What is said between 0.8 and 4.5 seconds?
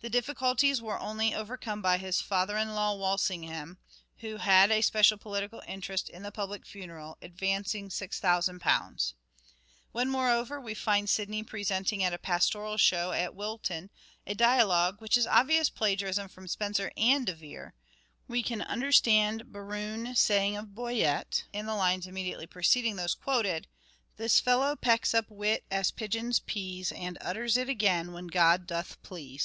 were only over come by his father in law Walsingham, who